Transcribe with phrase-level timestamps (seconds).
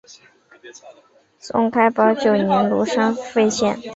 [1.37, 3.47] 宋开宝九年罗山县废。